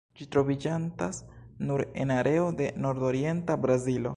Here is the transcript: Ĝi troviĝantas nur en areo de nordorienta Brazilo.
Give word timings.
Ĝi 0.19 0.25
troviĝantas 0.35 1.19
nur 1.69 1.83
en 2.05 2.15
areo 2.17 2.49
de 2.63 2.71
nordorienta 2.87 3.63
Brazilo. 3.67 4.09